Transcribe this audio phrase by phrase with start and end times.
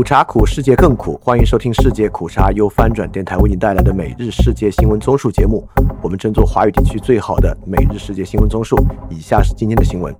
[0.00, 1.20] 苦茶苦，世界更苦。
[1.22, 5.68] 欢迎收听世界苦茶由翻转电台为您带来的每日世界新闻综述节目。
[6.00, 8.82] 我们争做华语地区最好的每日世界新闻综述。
[9.10, 10.16] 以下是今天的新闻。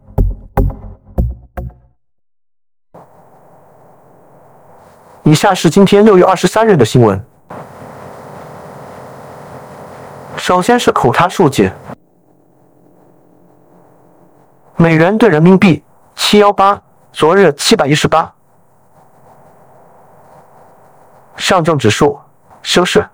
[5.23, 7.19] 以下是今天六月二十三日的新闻。
[10.37, 11.73] 首先是苦茶数据：
[14.77, 15.83] 美元兑人民币
[16.17, 16.83] 七幺八，
[17.15, 18.31] 昨日七百一十八。
[21.41, 22.21] 上证指数
[22.61, 23.09] 收市，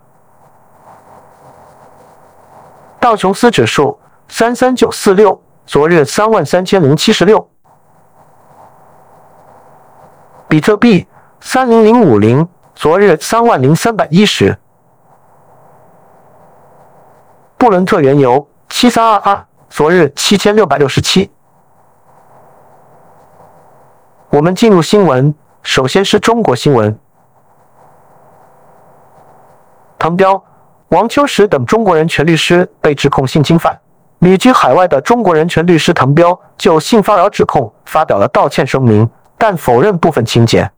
[2.99, 7.49] 道琼斯指数三三九四六，昨日三万三千零七十六，
[10.49, 11.07] 比特币
[11.39, 12.45] 三零零五零，
[12.75, 14.59] 昨日三万零三百一十，
[17.57, 21.31] 布伦特原油七三二二，昨日七千六百六十七。
[24.29, 25.33] 我们进入新闻，
[25.63, 26.99] 首先是中国新闻。
[29.99, 30.41] 滕彪、
[30.89, 33.77] 王秋实等中国人权律师被指控性侵犯。
[34.19, 40.69] 旅居海外的中国人权律师滕彪就性骚扰指控发表了道歉声明，但否认部分情节。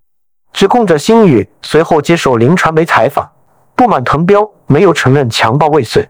[0.52, 3.30] 指控者辛宇随后接受林传媒采访，
[3.76, 6.10] 不满滕彪没有承认强暴未遂。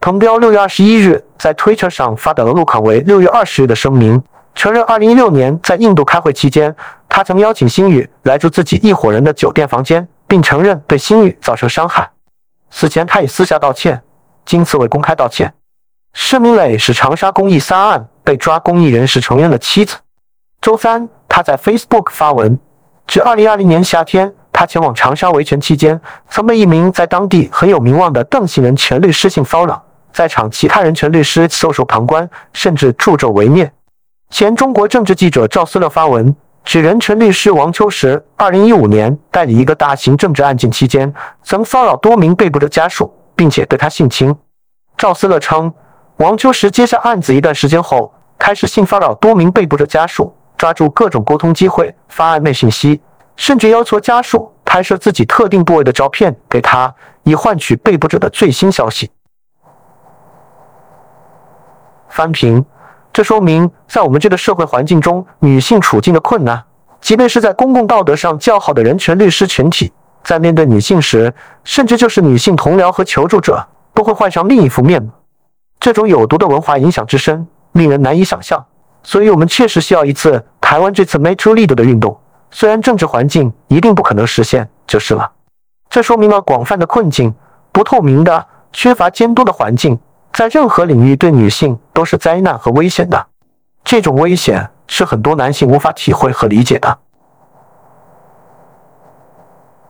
[0.00, 4.22] 滕彪六月二十一日在推特上发表了录款为六月二十日的声明，
[4.54, 6.74] 承认二零一六年在印度开会期间，
[7.08, 12.08] 他曾邀请辛宇来住自己一伙人的酒店房间，并承认对辛宇造成伤害。
[12.70, 14.00] 此前，他已私下道歉，
[14.44, 15.52] 今次未公开道歉。
[16.12, 19.96] 施明磊是长沙公益三案被抓公益人士成员的妻子。
[20.60, 22.58] 周三，他在 Facebook 发文，
[23.06, 29.82] 指2020年夏天，他前往长沙维权期间，曾被一名在当地很有名望的邓姓人权律师性骚扰，
[30.12, 33.70] 在场其他人权律师袖手旁观，甚至助纣为虐。
[34.30, 36.34] 前中国政治记者赵思乐发文。
[36.70, 44.32] 指人权律师王秋实，二零一五年代理一个大型政治案件期间，曾骚扰多名被捕者家属，并且对他性侵。
[44.96, 45.74] 赵思乐称，
[46.18, 53.00] 王秋实接下案子一段时间后，开始性骚扰多名被捕者家属，抓住各种沟通机会发暧昧信息，
[53.34, 56.94] 甚至要求家属拍摄自己特定部位的照片给他，
[57.24, 59.10] 以换取被捕者的最新消息。
[62.08, 62.64] 翻评。
[63.12, 66.62] 这说明，在我们这个社会环境中，女性处境的困难，
[67.00, 71.32] 即便是在公共道德上较好的人权律师群体，在面对女性时，
[71.64, 75.10] 甚至就是女性同僚和求助者，都会换上另一副面目。
[75.80, 78.64] 这种有毒的文化影响之深，令人难以想象。
[79.02, 82.16] 所以，我们确实需要一次台湾这次 “Me Too” lead 的运动。
[82.50, 85.32] 虽然政治环境一定不可能实现，就是了。
[85.88, 87.34] 这说明了广泛的困境，
[87.72, 89.98] 不透明的、缺乏监督的环境。
[90.32, 93.26] 在任何领域，对女性都是灾难和危险的。
[93.84, 96.98] 这种危险是很多男性无法体会和理解的。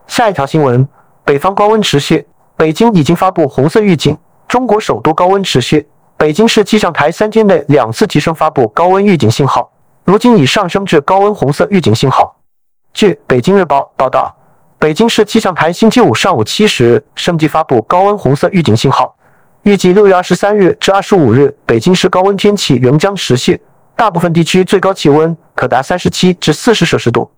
[0.06, 0.88] 下一条新闻：
[1.24, 4.16] 北方高温持续，北京已经发布红色预警。
[4.48, 9.70] 中国首都高温持续，北京市气象台三天内两次提升发布高温预警信号，
[10.04, 12.34] 如今已上升至高温红色预警信号。
[12.92, 14.34] 据北京日报报道，
[14.78, 19.14] 北京市气象台星期五上午七时升级发布高温红色预警信号。
[19.62, 23.60] 预计六月二十三日至二十五日，北京市高温天气仍将持续，
[23.94, 27.30] 大部分地区最高气温可达三十七至四十摄氏度。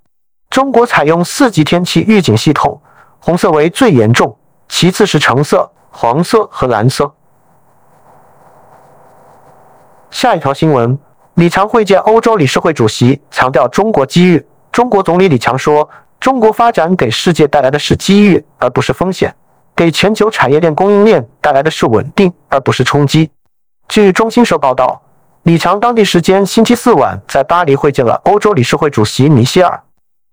[0.48, 2.80] 中国采用四级天气预警系统，
[3.18, 4.36] 红色为最严重，
[4.68, 7.12] 其次是橙色、黄色和蓝色。
[10.12, 10.96] 下一条新闻：
[11.34, 14.46] 李强会见欧洲理事会主席，强调中国机遇。
[14.70, 15.88] 中国总理李强说
[16.20, 19.34] ：“中国发展给世界带来的是机遇，而不是风险。”
[19.82, 23.28] 给全球产业链供应链带来的是稳定，而不是冲击。
[23.88, 25.03] 据中新社报道，
[25.43, 29.82] 李强当地时间星期四晚在巴黎会见了欧洲理事会主席米歇尔。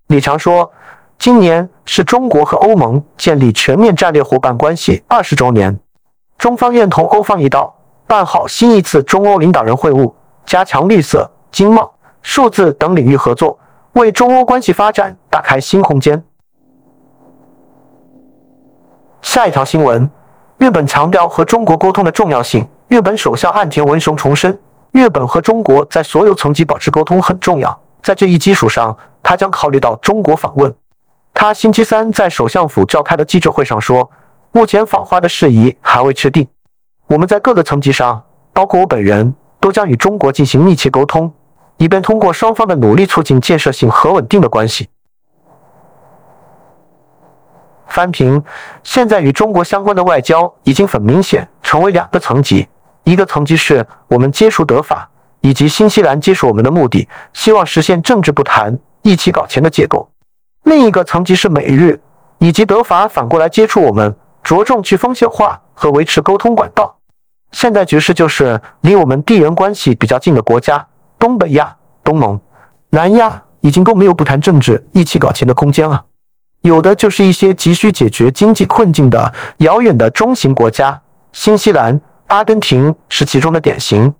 [0.06, 0.70] 李强说
[1.18, 5.76] ：“今年是中国和欧盟建立全面战略伙伴关系二十周年，
[6.38, 7.74] 中方愿同欧方一道
[8.06, 10.12] 办好新一次中欧领导人会晤，
[10.46, 13.58] 加强绿色、经贸、数字等领域合作，
[13.94, 16.22] 为中欧关系发展打开新空间。”
[19.22, 20.10] 下一条新闻：
[20.58, 22.66] 日本强调和中国沟通的重要性。
[22.88, 24.58] 日本首相岸田文雄重申，
[24.92, 27.78] 日本和中国在所有层级保持沟通很重要。
[28.02, 30.74] 在这一基础上，他将考虑到中国访问。
[31.32, 34.10] 他星期三在首相府召开的记者会上说，
[34.52, 36.46] 目前访华的事宜还未确定。
[37.06, 38.20] 我们在各个层级上，
[38.52, 41.32] 包括我本人，都将与中国进行密切沟通，
[41.76, 44.88] 以便通过双方的努力促进建设性和稳定的关系。
[47.90, 48.42] 翻平，
[48.82, 52.66] 现在与中国相关的外交已经很明显成为两个层级，
[53.04, 55.08] 一个层级是我们接触德法
[55.40, 60.08] 以及新西兰接触我们的目的，希望实现政治不谈、一起搞钱的结构；
[60.64, 62.00] 另一个层级是美日
[62.38, 66.96] 以及德法反过来接触我们，着重去风险化和维持沟通管道。
[67.52, 70.86] 现在局势就是离我们地缘关系比较近的国家，
[71.18, 72.40] 东北亚、东盟、
[72.90, 76.04] 南亚已经都没有不谈政治、一起搞钱的空间了。
[76.62, 81.00] 有的就是一些急需解决经济困境的遥远的中型国家，
[81.32, 84.14] 新西兰、阿根廷是其中的典型。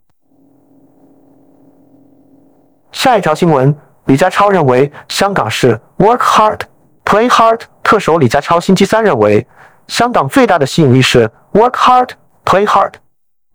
[2.93, 3.77] 下一条新闻，
[4.07, 6.61] 李家超认为香港是 work hard,
[7.05, 7.61] play hard。
[7.83, 9.47] 特首李家超星期三认为，
[9.89, 12.09] 香港最大的吸引力是 work hard,
[12.45, 12.93] play hard。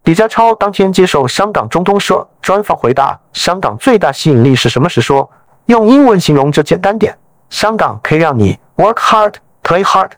[0.04, 5.28] 李家超当天接受香港中东社专访回答香港最大吸引力是什么时说，
[5.66, 7.18] 用英文形容就简单点，
[7.50, 8.56] 香港可以让你。
[8.78, 10.12] Work hard, play hard。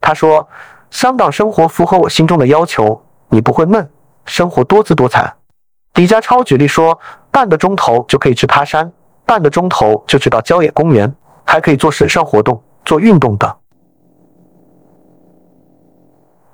[0.00, 0.48] 他说
[0.90, 3.90] ：“香港生活符合我心中的要求，你不会闷，
[4.24, 5.34] 生活多姿多彩。”
[5.94, 6.98] 李家超举例说
[7.30, 8.90] ：“半个钟头就可以去爬山，
[9.26, 11.14] 半个钟头就去到郊野公园，
[11.44, 13.54] 还可以做水上活动、做运动等。”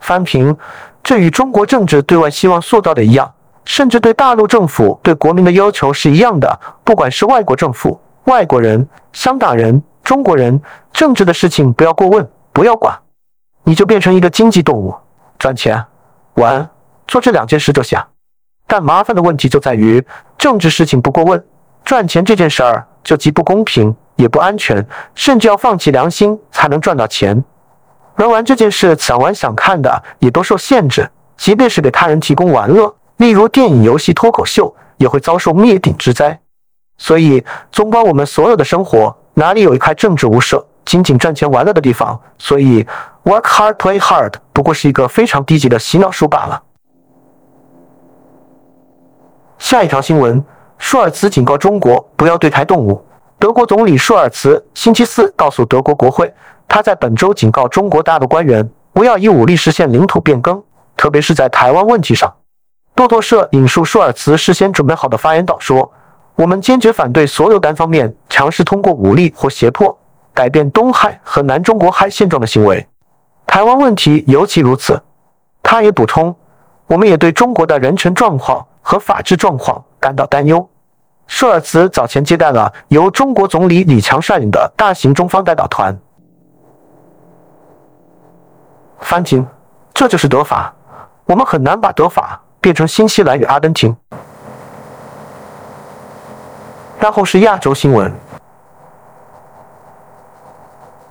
[0.01, 0.57] 翻评：
[1.05, 3.33] 这与中国政治对外希望塑造的一样，
[3.65, 6.59] 甚至对大陆政府对国民的要求是一样的。
[6.83, 9.81] 不管是外国政府、外国人、香港人。
[10.07, 10.63] 中国人
[10.93, 12.97] 政治的事情不要过问，不要管，
[13.65, 14.95] 你就变成一个经济动物，
[15.37, 15.85] 赚钱、
[16.35, 16.71] 玩，
[17.09, 17.99] 做这两件事就行。
[18.69, 20.01] 但麻烦的问题就在于，
[20.39, 21.45] 政治事情不过问，
[21.85, 24.87] 赚钱这件事儿就极不公平，也不安全，
[25.17, 27.43] 甚至要放弃良心才能赚到钱。
[28.15, 36.39] 而玩这件事，想玩想看的也都受限制，即便是给他人提供玩乐，例如电影、游戏、脱口秀，也会遭受灭顶之灾。
[36.97, 39.13] 所以，纵观我们所有的生活。
[39.39, 42.19] 哪里有一块政治无赦、仅仅赚钱玩乐的地方？
[42.39, 42.83] 所以
[43.25, 46.63] ，work hard, play hard 不过是一个非常低级的洗脑术罢了。
[49.59, 50.43] 下一条新闻：
[50.79, 53.05] 舒尔茨警告中国不要对台动武。
[53.39, 56.33] 德国总理舒尔茨星期四告诉德国国会，
[56.67, 60.63] 他在本周警告中国大陆官员不要以武力实现领土变更，
[60.97, 62.33] 特别是在台湾问题上。
[62.95, 65.93] 路透社引述舒尔茨事先准备好的发言稿说。
[66.37, 69.99] 我们坚决反对所有单方面尝试通过武力或胁迫
[70.35, 72.87] 改变东海和南中国海现状的行为，
[73.47, 75.01] 台湾问题尤其如此。
[75.63, 76.37] 他也补充，
[76.87, 80.69] 我们也对中国的人权状况和法治状况感到担忧。
[81.27, 85.99] 舒尔茨早前接待了由中国总理李强率领的大型中方代表团。
[89.01, 89.45] 翻经，
[89.95, 90.73] 这就是德法，
[91.25, 93.97] 我们很难把德法变成新西兰与阿根廷。
[97.07, 98.13] 然后是亚洲新闻，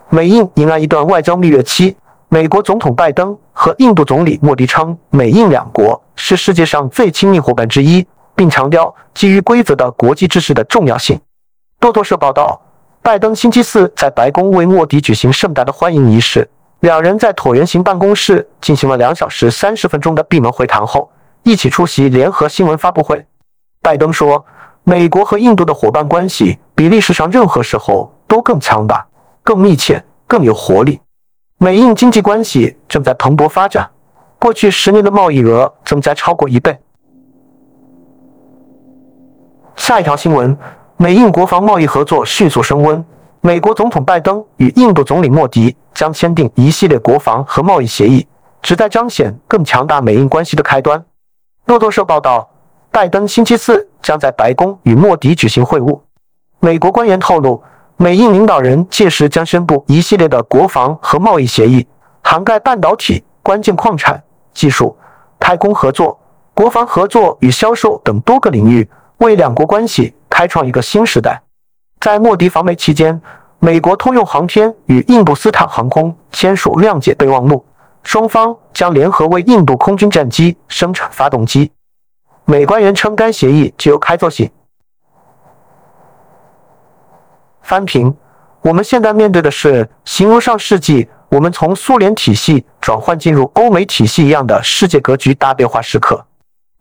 [0.09, 1.95] 美印迎来一段外交蜜月期。
[2.27, 8.06] 美国总统拜登和印度总理莫迪称，美印两国是世界上最亲密伙伴之一，
[8.36, 11.18] 并强调基于规则的国际秩序的重要性。
[11.80, 12.59] 路透社报道，
[13.01, 16.45] 拜登星期四在白宫为莫迪举行盛大的欢迎仪式，
[16.81, 21.09] 两人在椭圆形办公室进行了两小时三十分钟的闭门会谈后，
[21.44, 23.25] 一起出席联合新闻发布会。
[23.81, 24.45] 拜登说。
[24.88, 29.04] 美国和印度的伙伴关系比历史上任何时候都更强大、
[29.42, 31.02] 更密切、更有活力。
[31.58, 33.90] 美印经济关系正在蓬勃发展，
[34.38, 36.78] 过去十年的贸易额增加超过一倍。
[39.76, 40.56] 下一条新闻：
[40.98, 43.04] 美印国防贸易合作迅速升温。
[43.42, 48.28] 美国总统拜登与印度总理莫迪将签订一系列国防和贸易协议，
[48.62, 51.04] 旨在彰显更强大美印关系的开端。
[51.66, 52.48] 路透社报道。
[52.92, 56.00] 拜登星期四将在白宫与莫迪举行会晤。
[56.59, 57.64] 美国官员透露，
[57.97, 61.88] 美印领导人届时将宣布一系列的国防和贸易协议，
[62.21, 64.95] 涵盖半导体、关键矿产、技术、
[65.40, 66.19] 太空合作、
[66.54, 71.42] 国防合作与销售等多个领域，为两国关系开创一个新时代。
[72.00, 73.19] 在莫迪访美期间，
[73.57, 77.66] 美国通用航天与印度斯坦航空签署谅解备忘录，
[78.04, 81.71] 双方将联合为印度空军战机生产发动机。
[82.45, 84.49] 美官员称，该协议具有开拓性。
[87.61, 88.16] 翻评：
[88.61, 96.23] 我们现在面对的是形如上世纪我们从苏联体系转换进入欧美体系一样的世界格局大变化时刻。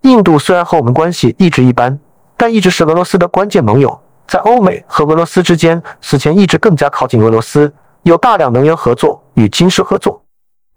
[0.02, 1.98] 印度虽然和我们关系一直一般，
[2.36, 10.22] 但一直是俄罗斯的关键盟友，在欧美和俄罗斯之间，此前一直更加靠近俄罗斯，有大量能源合作与军事合作。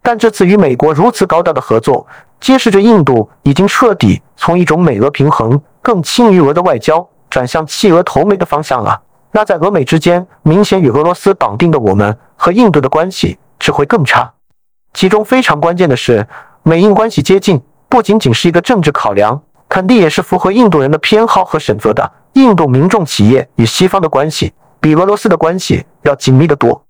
[0.08, 2.08] 但这次与美国如此高调的合作，
[2.40, 9.02] 揭示着印度已经彻底从一种美俄平衡、更亲于俄的外交，转向弃俄投美的方向了。
[9.34, 14.32] 那在俄美之间明显与俄罗斯绑定的我们和印度的关系只会更差。
[14.94, 16.26] 其中非常关键的是，
[16.64, 22.10] 美印关系接近不仅仅是一个政治考量，肯定也是符合印度人的偏好和选择的。
[22.32, 26.82] 印度民众企业与西方的关系比俄罗斯的关系要紧密得多。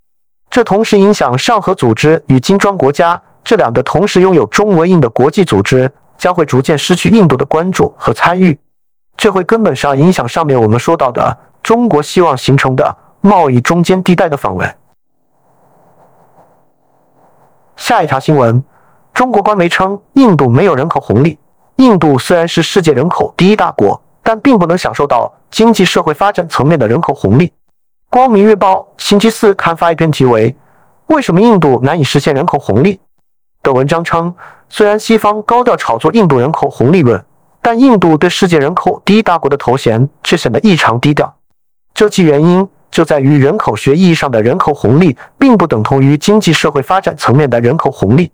[0.49, 8.57] 这同时影响上合组织与金砖国家这两个同时拥有中文印的国际组织，将会逐渐失去印度的关注和参与。
[9.15, 14.75] 这会根本上影响上面我们说到的中国希望形成的贸易中间地带的访问。
[17.75, 18.63] 下一条新闻，
[19.13, 21.37] 中国官媒称印度没有人口红利。
[21.75, 27.53] 印度虽然是世界人口第一大国，但并不能享受到经济社会发展层面的人口红利。
[28.09, 30.51] 光明日报星期四刊发一篇题为
[31.07, 32.95] 《为什么印度难以实现人口红利》
[33.61, 34.33] 的文章称，
[34.69, 37.23] 虽然西方高调炒作印度人口红利论。
[37.59, 41.35] 但印度对世界人口第一大国的头衔却显得异常低调，
[41.93, 48.31] 究其原因就在于人口学意义上的人口红利并不等同于经济社会发展层面的人口红利。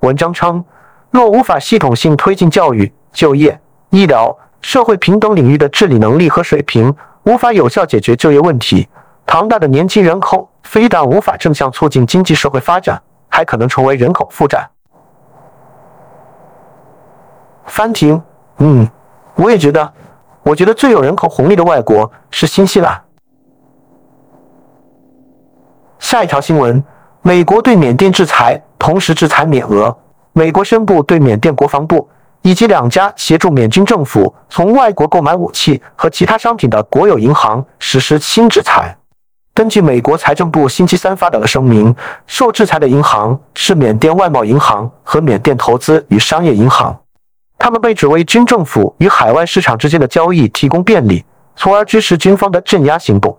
[0.00, 0.64] 文章称，
[1.10, 3.60] 若无法系统性推进教育、就业、
[3.90, 6.94] 医疗、社会平等领域的治理能力和水平，
[7.24, 8.86] 无法有效解决就业问题，
[9.28, 14.66] 庞大的年轻人口非但无法正向促进经济社会发展，还可能成为人口负债。
[17.66, 18.20] 翻停。
[18.56, 18.88] 嗯，
[19.34, 19.92] 我也觉得，
[20.42, 22.98] 我觉得最有人口红利的外国是新西兰。
[25.98, 26.82] 下一条新闻：
[27.20, 29.94] 美国对缅甸制裁，同时制裁缅俄。
[30.32, 32.08] 美国宣布对缅甸国防部
[32.40, 38.96] 以及两家协助缅军政府从外国购买武器和其他商品的国有银行实施新制裁。
[39.58, 41.92] 根据美国财政部星期三发表的声明，
[42.28, 46.96] 受制裁的银行是缅甸外贸银行和缅甸投资与商业银行。
[47.58, 51.24] 他们被指为军政府与海外市场之间的交易提供便利，
[51.56, 53.36] 从而支持军方的镇压行动。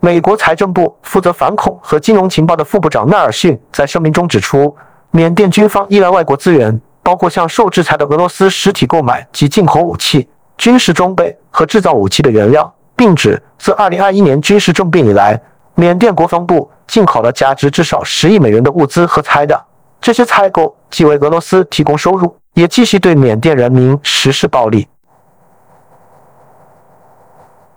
[0.00, 4.76] 美国财政部负责反恐和金融情报的副部长纳尔逊在声明中指出，
[5.12, 10.28] 缅甸军方依赖外国资源，包括向受制裁的俄罗斯实体购买及进口武器、
[10.58, 15.40] 军事装备和制造武器的原料，并指自2021年军事政变以来，
[15.74, 19.66] 缅甸国防部进口了价值至少十亿美元的物资和材料。
[20.00, 22.36] 这些采购既为俄罗斯提供收入。
[22.54, 24.86] 也继续对缅甸人民实施暴力。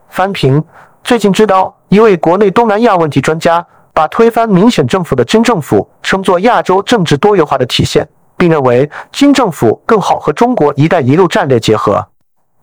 [0.10, 0.62] 翻评
[1.02, 12.06] 最近知道一位国内东南亚问题专家把推翻民选政府的军政府称作亚洲政治多元化的体现，并认为军政府更好和中国“一带一路”战略结合。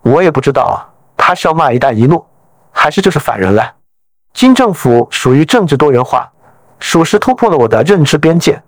[0.03, 0.87] 我也不知道
[1.17, 2.23] 他是要骂“一带一路”，
[2.73, 3.63] 还是就是反人类。
[4.33, 6.31] 金政府属于政治多元化，
[6.79, 8.61] 属实突破了我的认知边界。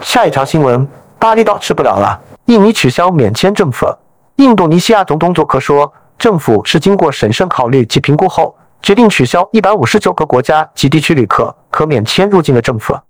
[0.00, 0.86] 下一条新闻：
[1.18, 3.96] 巴厘岛吃不了了，印尼取消免签政策。
[4.36, 13.00] 印度尼西亚总统佐科说，政府是经过审慎考虑及评估后，决定取消一百五十九个国家及地区旅客可免签入境的政策。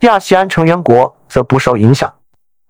[0.00, 2.10] 亚细安成员国则不受影响。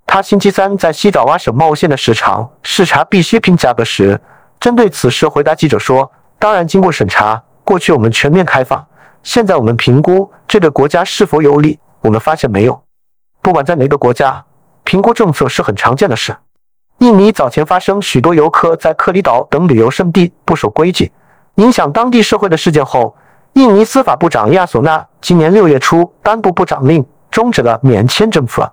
[0.05, 4.21] 他星期三在西爪哇省茂县的市场视察必需品价格时，
[4.59, 8.83] 针对此事回答记者说：“当然，经过审查，过去我们全面开放，
[9.23, 12.83] 现在我们评估这个国家是否有利，我们发现没有。”
[13.43, 14.43] 不管在哪个国家，
[14.83, 16.35] 评估政策是很常见的事。
[17.01, 21.13] 印尼早前发生许多游客在克里岛等旅游胜地不守规矩，
[21.57, 23.15] 影响当地社会的事件后，
[23.53, 28.73] 印尼司法部长亚索纳今年六月初颁布部长令，终止了免签政策。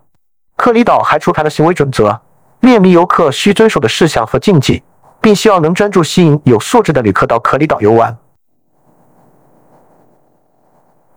[0.56, 2.18] 克里岛还出台了行为准则，
[2.62, 4.82] 列明游客需遵守的事项和禁忌，
[5.22, 8.18] 并希望能专注吸引有素质的旅客到克里岛游玩。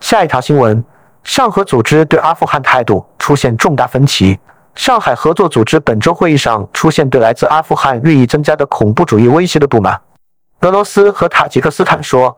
[0.00, 0.85] 下一条新闻。
[1.23, 4.40] 上合组织对阿富汗态度出现重大分歧。
[4.75, 10.00] 上海合作组织本周会议上出现对来自阿富汗日益增加的恐怖主义威胁的不满。
[10.61, 12.35] 俄罗斯和塔吉克斯坦说，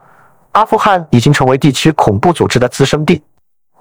[0.51, 3.23] 阿富汗已经成为地区恐怖组织的滋生地。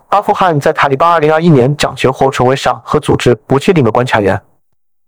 [0.10, 4.40] 阿富汗在塔利班2021年掌权后成为上合组织不确定的观察员。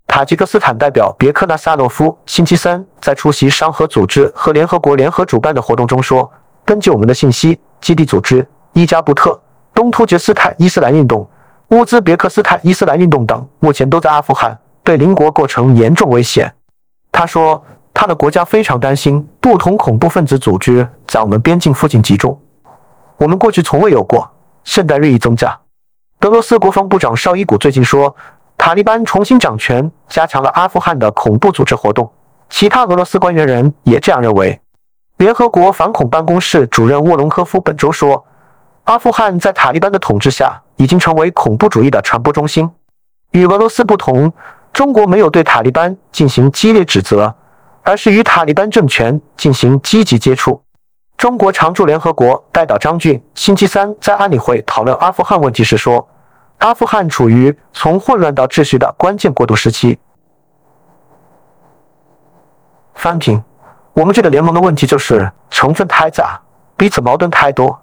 [0.08, 6.32] 塔吉克斯坦代表别克纳萨诺夫星期三在出席商合组织和联合国联合主办的活动中说
[6.64, 9.40] ：“根据我们的信息，基地组织伊加布特。”
[9.74, 11.28] 东突厥斯坦伊斯兰运动、
[11.70, 16.54] 乌兹别克斯坦伊斯兰运动等，目前都在阿富汗，对邻国构成严重威胁。
[17.12, 22.40] 他说，他的国家非常担心不同恐怖分子组织在我们边境附近集中。
[23.18, 24.30] 我们过去从未有过，
[24.64, 25.60] 现在日益增加。
[26.22, 28.16] 俄罗斯国防部长绍伊古最近说，
[28.66, 32.10] 塔利班重新掌权，加强了阿富汗的恐怖组织活动。
[32.50, 34.58] 其他俄罗斯官员人也这样认为。
[35.18, 38.26] 联合国反恐办公室主任沃隆科夫本周说。
[38.86, 42.72] 阿富汗在塔利班的统治下已经成为恐怖主义的传播中心。
[43.32, 44.32] 与俄罗斯不同，
[44.72, 47.36] 中国没有对塔利班进行激烈指责，
[47.82, 50.64] 而是与塔利班政权进行积极接触。
[51.18, 56.08] 中国常驻联合国代表张俊星期三在安理会讨论阿富汗问题时说
[56.64, 60.00] ：“阿富汗处于从混乱到秩序的关键过渡时期。”
[62.96, 63.44] 翻评：
[63.92, 66.40] 我们这个联盟的问题就是成分太杂，
[66.78, 67.78] 彼此矛盾太多。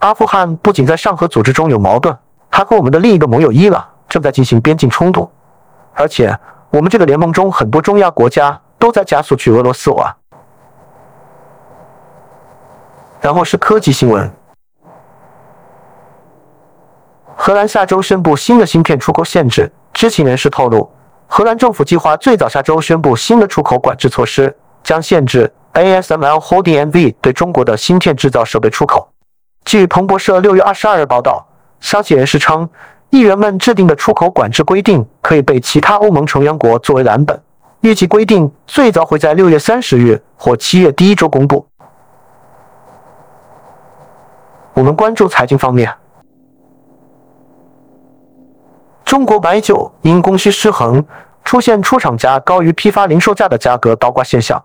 [0.00, 2.14] 阿富汗不仅在上合组织中有矛盾，
[2.50, 5.30] 还和我们的另一个盟友伊朗正在进行边境冲突，
[5.94, 6.38] 而且
[6.68, 10.14] 我们这个联盟中很多中亚国家都在加速去俄罗斯玩。
[13.22, 14.30] 然后是科技新闻。
[17.38, 19.70] 荷兰下周宣布新的芯片出口限制。
[19.92, 20.90] 知情人士透露，
[21.26, 29.08] 荷兰政府计划最早下周宣布新的出口管制措施，将限制 ASML Holding NV 对中国的芯片制造设备出口。
[29.64, 31.46] 据彭博社六月二十二日报道，
[31.80, 32.68] 消息人士称，
[33.10, 37.40] 议员们制定的出口管制规定可以被其他欧盟成员国作为蓝本，
[37.80, 41.66] 预计规定最早会在六月三十日或七月第一周公布。
[44.74, 45.90] 我们关注财经方面。
[49.06, 51.02] 中国白酒因供需失衡，
[51.44, 54.60] 出现出厂价高于批发零售价的价格倒挂现象。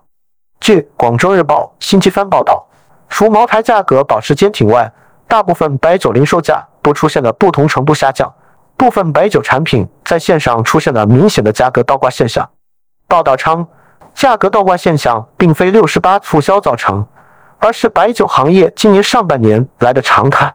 [0.60, 2.66] 据广州日报星期三报道，
[3.08, 4.92] 除茅台价格保持坚挺外，
[5.28, 8.34] 大部分白酒零售价都出现了不同程度下降，
[8.76, 12.50] 部分白酒产品在线上出现了明显的价格倒挂现象。
[13.08, 13.68] 报道称，
[14.16, 17.06] 价格倒挂现象并非六十八促销造成，
[17.60, 20.52] 而是白酒行业今年上半年来的常态。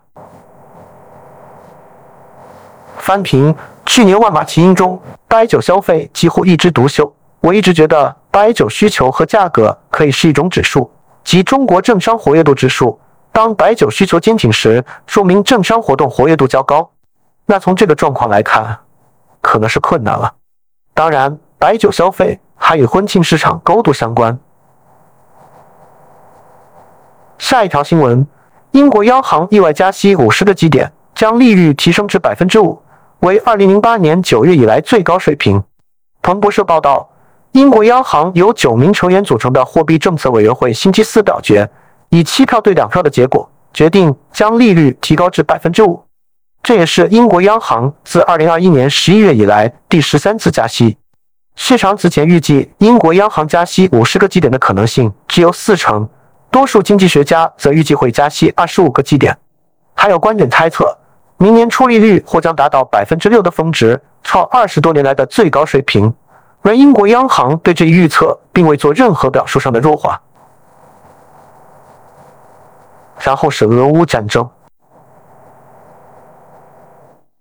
[2.99, 3.55] 翻评。
[3.87, 7.11] 去年万马齐喑中，白酒消费几乎一枝独秀。
[7.41, 10.91] 我一直觉得白酒需求和价格可以是一种指数，
[11.23, 12.99] 即中国政商活跃度指数。
[13.31, 16.91] 当白酒需求坚挺时，说明政商活动活跃度较高。
[17.47, 18.77] 那从这个状况来看，
[19.41, 20.35] 可能是困难了。
[20.93, 24.37] 当然，白酒消费还与婚庆市场高度相关。
[27.39, 28.27] 下一条新闻：
[28.73, 32.83] 英国央行意外加息五十个基点，将利率提升至百分之五。
[33.21, 35.63] 为二零零八年九月以来最高水平。
[36.23, 37.09] 彭博社报道，
[37.53, 41.69] 英国央行由九名成员组成的货币政策委员会星期四表决，
[42.11, 46.03] 以七票对两票的结果决定将利率提高至百分之五。
[46.63, 50.99] 这也是英国央行自二零二一年十一月以来第十三次加息。
[51.55, 56.07] 市场此前预计英国央行加息五十个基点的可能性只有四成，
[56.51, 59.39] 多数经济学家则预计会加息二十五个基点。
[59.95, 60.99] 还有观点猜测。
[61.39, 66.13] 明年出利率或将达到百分之六的峰值，创二十多年来的最高水平。
[66.63, 70.21] 而英国央行对这一预测并未做任何表述上的弱化。
[73.21, 74.49] 然后是俄乌战争，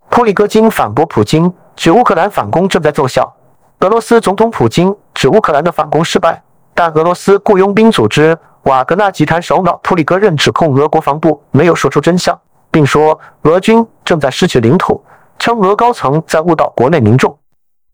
[0.10, 3.34] 普里戈金反驳普京，指乌克兰反攻正在奏效。
[3.80, 6.42] 俄罗斯总统普京指乌克兰的反攻失败，
[6.74, 12.40] 但俄罗斯雇佣兵组织瓦格纳集团首脑普里戈任指控俄国防部没有说出真相。
[12.76, 15.02] 并说俄军正在失去领土，
[15.40, 17.40] 称俄高层在误导国内民众。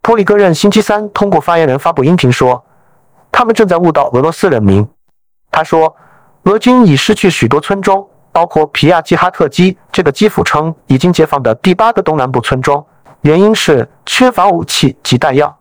[0.01, 2.65] 普里戈任星期三通过发言人发布音频说，
[3.31, 4.83] 他们正在误导俄罗斯人民。
[5.51, 5.95] 他说，
[6.45, 12.83] 俄军已失去许多村庄，包括皮亚季哈特基这个基辅称已经解放的第八个东南部村庄，
[13.21, 15.55] 原因是缺乏武器及弹药。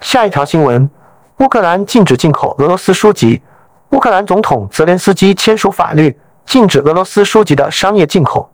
[0.00, 0.90] 下一条新闻：
[1.38, 3.40] 乌克兰禁止进口俄罗斯书籍。
[3.90, 8.50] 乌克兰总统泽连斯基签署法律，禁止俄罗斯书籍的商业进口。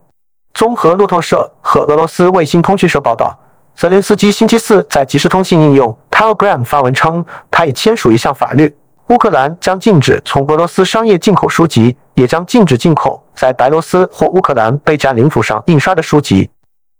[0.53, 3.37] 综合路透社和俄罗斯卫星通讯社报道，
[3.75, 8.73] 泽连斯基星期四在即时通信应用 Telegram 发文称，他已签署一项法律，
[9.09, 16.49] 乌克兰将禁止从俄罗斯商业进口书籍，也将禁止进口在白罗斯或乌克兰被占领土上印刷的书籍。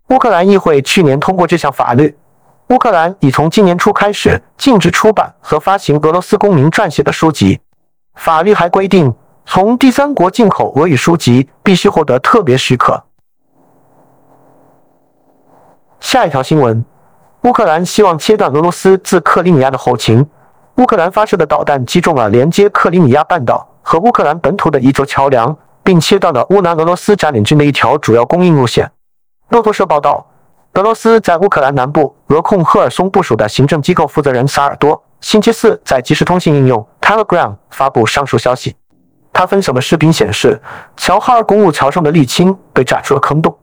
[0.09, 2.13] 乌克兰议会去年通过这项法律，
[2.67, 7.61] 乌克兰已从今年初开始禁止出版和发行俄罗斯公民撰写的书籍。
[8.15, 9.13] 法律还规定，
[9.45, 13.03] 从第三国进口俄语书籍必须获得特别许可。
[15.99, 16.83] 下一条新闻：
[17.43, 20.25] 乌克兰希望切断俄罗斯自克里米亚的后勤。
[20.77, 28.91] 乌克兰发射的导弹击中了连接克里米亚半岛和乌克兰本土的一座桥梁，并切断了乌南俄罗斯占领军的一条主要供应路线。
[29.49, 30.25] 路透社报道，
[30.73, 35.01] 俄罗斯在乌克兰南部俄控赫尔松部署的行政机构负责人萨尔多。
[35.21, 38.75] 星期四，在即时通信应用 Telegram 发布上述消息。
[39.31, 40.59] 他分享的视频显示，
[40.97, 43.55] 乔哈尔公路桥上的沥青被炸出了坑洞。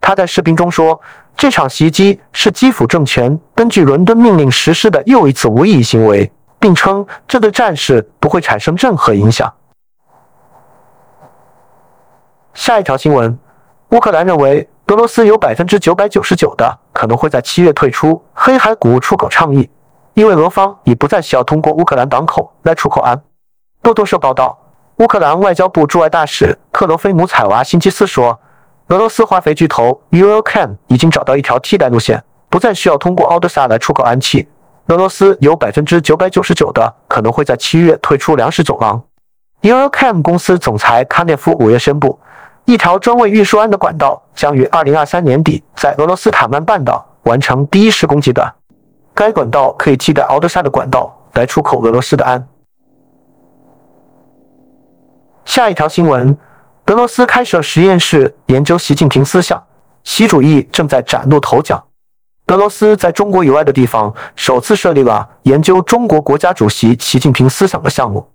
[0.00, 1.00] 他在视频中说
[1.36, 9.54] ：“这场袭击是基辅政权根据伦敦命令实施的又一次无意义行为，并称这对战事不会产生任何影响。”
[12.54, 13.38] 下一条新闻：
[13.90, 19.70] 乌克兰认为俄罗斯有百分之九百九十九的可能会在七月退出黑海谷物出口倡议。
[20.14, 23.20] 因为俄方已不再需要通过乌克兰港口来出口氨。
[23.82, 24.58] 路透社报道，
[24.96, 28.38] 乌克兰外交部驻外大使克罗菲姆采娃星期四说，
[28.88, 34.46] 俄罗斯化肥巨头 Uralchem 已经找到一条替代路线，不再需要通过奥德萨来出口氨气。
[34.88, 39.02] 俄罗斯有百分之九百九十九的可能会在七月退出粮食走廊。
[39.62, 42.18] Eurochem 公司总裁卡涅夫五月宣布，
[42.64, 48.52] 一条专为运输氨的管道将于二零二三年底在俄罗斯塔曼半岛完成第一施工阶段。
[49.20, 52.48] 该管道可以替代敖德萨的管道来出口俄罗斯的氨。
[55.44, 56.34] 下一条新闻：
[56.86, 59.62] 俄罗斯开设实验室研究习近平思想，
[60.04, 61.84] 习主义正在崭露头角。
[62.46, 68.26] 俄罗斯在中国以外的地方首次设立了研究中国国家主席习近平思想的项目。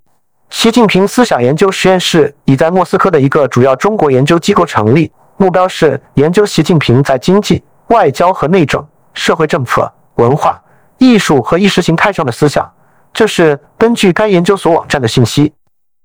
[0.52, 10.62] 习近平思想研究实验室已在莫斯科的一个主要中国研究机构成立，目标是研究习近平在经济、外交和内政、社会政策、文化、
[10.98, 12.72] 艺术和意识形态上的思想。
[13.14, 15.54] 这是根据该研究所网站的信息。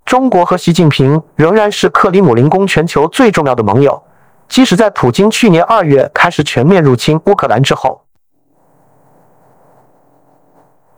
[0.04, 4.02] 中国和习近平仍然是克里姆林宫全球最重要的盟友，
[4.48, 8.02] 即使在普京去年二月开始全面入侵乌克兰之后。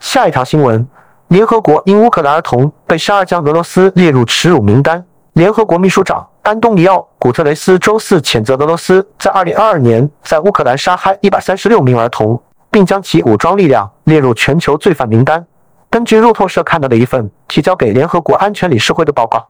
[0.00, 0.86] 下一条新闻。
[1.28, 5.02] 联合国因乌克兰儿童被杀而将俄罗斯列入耻辱名单。
[5.32, 12.38] 联合国秘书长安东尼奥·古特雷斯周四谴责俄罗斯在2022年在乌克兰杀害136名儿童，
[12.72, 15.46] 并将其武装力量列入全球罪犯名单。
[15.88, 19.46] 根据路透社看到的一份提交给联合国安全理事会的报告，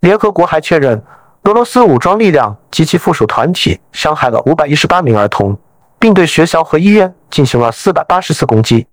[0.00, 1.02] 联合国还确认
[1.44, 5.56] 俄罗斯武装力量及其附属团体伤害了518名儿童，
[5.98, 8.86] 并对学校和医院进行了480次攻击。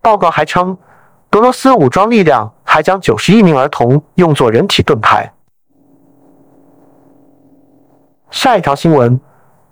[0.00, 0.78] 报告还称。
[1.32, 5.34] 俄罗斯武装力量还将九十一名儿童用作人体盾牌。
[8.30, 9.18] 下一条新闻：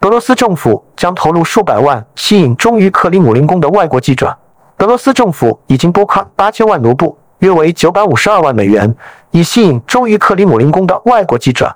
[0.03, 4.37] 俄罗斯政府将投入数百万吸引忠于克里姆林宫的外国记者。
[4.79, 8.93] 俄罗斯政府已经拨款八千万卢布（约为九百五十二万美元），
[9.31, 11.73] 以吸引忠于克里姆林宫的外国记者。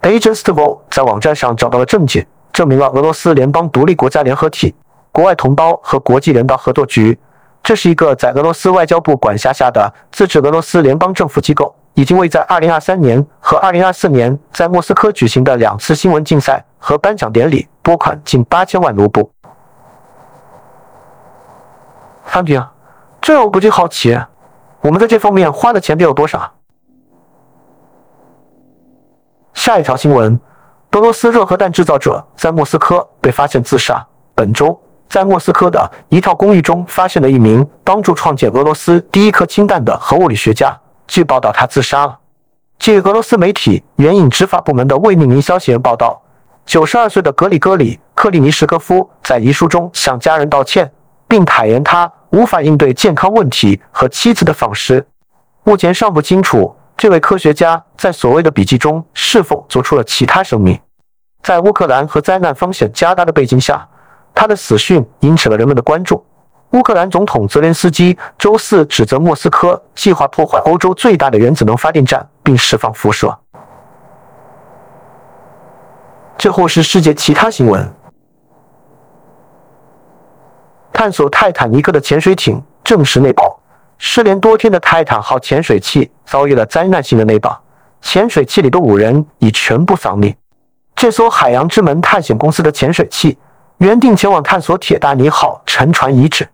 [0.00, 4.74] Agenstvo 在网站上找到了证据，证明了俄罗斯联邦独立国家联合体、
[5.12, 7.18] 国外同胞和国际人道合作局。
[7.62, 19.30] 这是一个在俄罗斯外交部管辖下的自治俄罗斯联邦政府机构，已经为在2023年和2024年在莫斯科举行的两次新闻竞赛和颁奖典礼拨款近八千万卢布。
[22.24, 22.64] 汉平，
[23.20, 24.18] 这我不禁好奇，
[24.80, 26.50] 我们在这方面花的钱得有多少？
[29.54, 30.40] 下一条新闻：
[30.92, 34.06] 俄罗斯热核弹制造者在莫斯科被发现自杀。
[34.34, 34.80] 本周。
[35.08, 40.78] 在莫斯科的一套公寓中，发现了一名帮助创建俄罗斯第一颗氢弹的核物理学家。
[41.06, 42.18] 据报道，他自杀了。
[42.78, 46.20] 据俄罗斯媒体援引执法部门的未命名消息人报道，
[46.68, 50.92] 九十二岁的格里戈里·克里尼什科夫在遗书中向家人道歉，
[51.26, 55.02] 并坦言他无法应对健康问题和妻子的丧失。
[55.64, 60.78] 目前尚不清楚这位科学家在所谓的笔记中是否做出了其他声明。
[61.42, 63.88] 在乌克兰和灾难风险加大的背景下。
[64.34, 66.22] 他的死讯引起了人们的关注。
[66.72, 73.36] 乌克兰总统泽连斯基周四指责莫斯科计划破坏欧洲最大的原子能发电站，并释放辐射。
[76.38, 77.92] 这或是世界其他新闻：
[80.92, 83.60] 探索泰坦尼克的潜水艇证实内爆，
[83.98, 87.60] 失联多天的泰坦号潜水器遭遇了灾难性的内爆，
[88.00, 90.32] 潜水器里的五人已全部丧命。
[90.94, 93.36] 这艘海洋之门探险公司的潜水器。
[93.78, 96.48] 原定前往探索铁达尼号沉船遗址。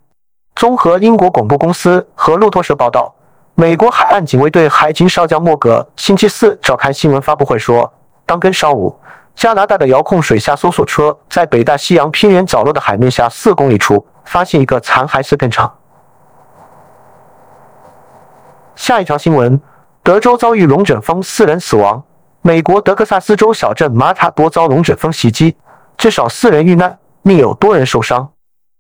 [0.57, 3.15] 综合英国广播公司和路透社报道，
[3.55, 7.91] 美国海岸警卫队海警少将莫格星期四召开新闻发布会说，
[8.27, 8.95] 当根上午，
[9.35, 15.73] 加拿大的遥控水下搜索车在北大西洋偏远角落的海面下四公里处发现一个残骸碎片场。
[18.75, 19.61] 下一条新闻：
[20.03, 22.03] 德州遭遇龙卷风，四人死亡。
[22.43, 25.57] 美国德克萨斯州小镇马塔多遭龙卷风袭击，
[25.97, 26.99] 至少四人遇难。
[27.23, 28.31] 另有多人受伤。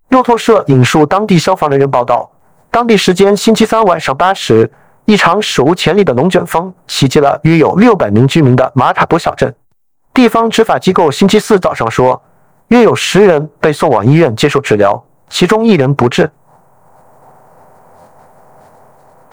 [0.09, 2.31] 路透社引述当地消防人员报道，
[2.71, 4.71] 当地时间星期三晚上八时，
[5.05, 9.55] 一场史无前例的龙卷风袭击了约有六百名居民的马塔多小镇。
[10.15, 12.23] 地方执法机构星期四早上说，
[12.69, 16.31] 约有十人被送往医院接受治疗，其中一人不治。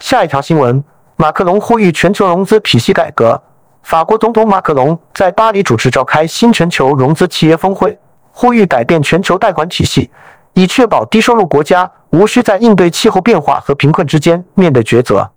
[0.00, 0.82] 下一条新闻：
[1.14, 3.40] 马克龙呼吁全球融资体系改革。
[3.84, 7.96] 法国总统马克龙在巴黎主持召开新全球融资企业峰会。
[8.32, 10.10] 呼吁改变全球贷款体系，
[10.54, 15.30] 以确保低收入国家无需在应对气候变化和贫困之间面对抉择。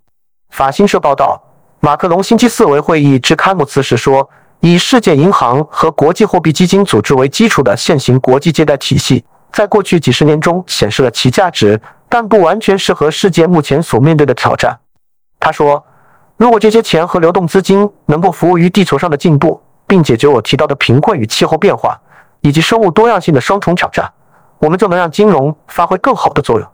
[0.50, 1.40] 法新社报道，
[1.78, 4.28] 马克龙星期四为会议致开幕辞时说
[4.60, 14.78] ：“以世界银行和国际货币基金组织为基础的现行国际借贷体系，在过去几十年中显示了其价值，但不完全适合世界目前所面对的挑战。”
[15.38, 15.84] 他说
[16.36, 22.00] ：“如果这些钱和流动资金能够服务于地球上的进步，并解决我提到的贫困与气候变化。”
[22.42, 24.08] 以及生物多样性的双重挑战，
[24.58, 26.68] 我们就能让金融发挥更好的作用。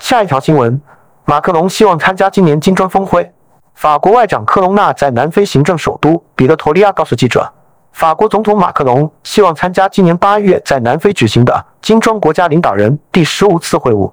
[0.00, 0.80] 下一条新闻：
[1.24, 3.32] 马克龙希望参加今年金砖峰会。
[3.74, 7.52] 法国外长科隆纳在南非行政首都彼得陀利亚告诉记者，
[7.92, 14.10] 法国总统马克龙希望参加今年八月在南非举行的金砖国家领导人第十五次会晤。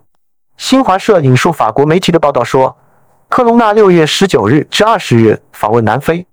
[0.57, 2.75] 新华社引述法国媒体的报道说，
[3.29, 6.25] 科隆纳六月十九日至二十日访问南非。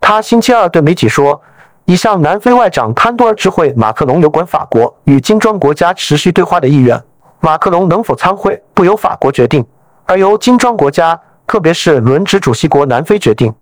[0.00, 1.40] 他星期二对媒体说，
[1.86, 7.02] 已向南非外长潘多尔知会马克龙有关法国与金砖国家持续对话的意愿。
[7.40, 9.66] 马克龙能否参会不由法国决定，
[10.04, 11.18] 而由金砖国家。
[11.46, 13.54] 特别是轮值主席国南非决定。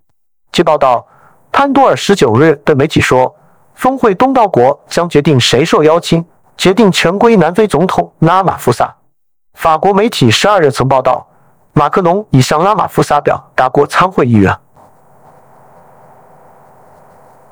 [0.53, 1.07] 据报道，
[1.53, 3.35] 潘多尔十九日对媒体说，
[3.75, 6.25] 峰会东道国将决定谁受邀请，
[6.57, 8.94] 决定全归南非总统拉马福萨。
[9.55, 11.27] 法国媒体十二日曾报道，
[11.73, 14.57] 马克龙已向拉马福萨表达过参会意愿。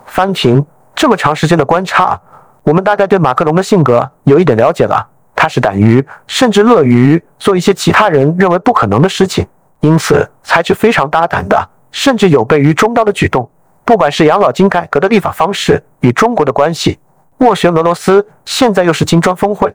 [0.06, 0.64] 翻评
[0.94, 2.20] 这么长时间的观察，
[2.62, 5.08] 我们大概对马克龙的性格有一点了解了。
[5.34, 9.46] 他是胆于，甚至乐于做一些其他人认为不可能的事情。
[9.82, 13.50] 因此，采取非常大胆的，甚至有悖于中道的举动。
[13.84, 17.00] 不管是养老金改革的立法方式与中国的关系，
[17.40, 19.74] 斡旋俄罗斯，现在又是金砖峰会，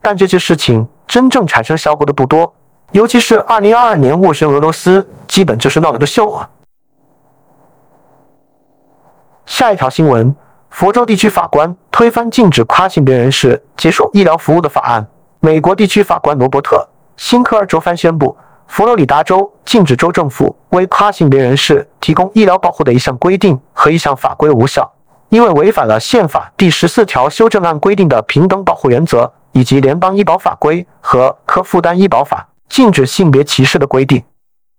[0.00, 2.54] 但这些事情真正产生效果的不多。
[2.92, 6.48] 尤其是二零二二年斡旋俄罗斯，基本就是闹了个秀啊。
[9.46, 10.32] 下一条新闻：
[10.70, 15.04] 佛州地区法官推翻禁止跨性别人士接受医疗服务的法案。
[15.40, 16.76] 美国地区法官罗伯特·
[17.16, 18.36] 辛克尔州藩宣布。
[18.70, 24.88] 佛罗里达州禁止州政府为跨性别人士提供医疗保护的一项规定和一项法规无效，
[25.28, 34.22] 因为违反了宪法第十四条修正案规定的平等保护原则，以及联邦医保法规和可负担医保法禁止性别歧视的规定。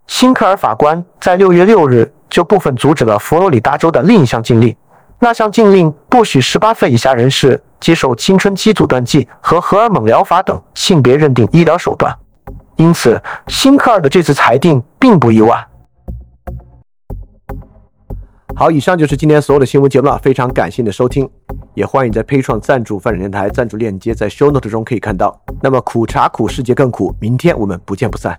[0.08, 4.74] 辛克尔法官在六月六日就部分阻止了佛罗里达州的另一项禁令，
[5.20, 12.18] 那项禁令不许十八岁以下人士接受青春期阻断剂和荷尔蒙疗法等性别认定医疗手段。
[12.82, 15.68] 因此，辛克尔的这次裁定并不意外。
[18.56, 21.30] 好，以上就是今天所有的新闻节目了，非常感谢你的收听，
[21.76, 25.40] 也欢迎在 p a 创赞助范展电台赞助链接在 Show Note 中可以看到。
[25.62, 28.36] 那么苦茶苦，世界更苦，明天我们不见不散。